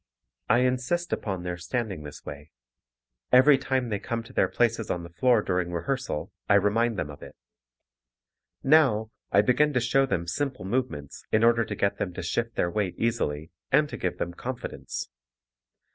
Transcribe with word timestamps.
I 0.49 0.61
insist 0.61 1.13
upon 1.13 1.43
their 1.43 1.57
standing 1.59 2.01
this 2.01 2.25
way. 2.25 2.49
Every 3.31 3.59
time 3.59 3.89
they 3.89 3.99
come 3.99 4.23
to 4.23 4.33
their 4.33 4.47
places 4.47 4.89
on 4.89 5.03
the 5.03 5.11
floor 5.13 5.43
during 5.43 5.71
rehearsal, 5.71 6.31
I 6.49 6.55
remind 6.55 6.97
them 6.97 7.11
of 7.11 7.21
it. 7.21 7.35
Now, 8.63 9.11
I 9.31 9.43
begin 9.43 9.73
to 9.73 9.79
show 9.79 10.07
them 10.07 10.25
simple 10.27 10.65
movements 10.65 11.23
in 11.31 11.43
order 11.43 11.63
to 11.65 11.75
get 11.75 11.99
them 11.99 12.15
to 12.15 12.23
shift 12.23 12.55
their 12.55 12.71
weight 12.71 12.95
easily 12.97 13.51
and 13.71 13.87
to 13.89 13.95
give 13.97 14.17
them 14.17 14.33
confidence. 14.33 15.07